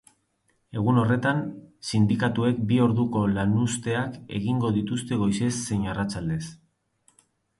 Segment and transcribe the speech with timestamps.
[0.79, 1.41] Egun horretan,
[1.89, 6.41] sindikatuek bi orduko lanuzteak egingo dituzte goizez zein arratsaldez.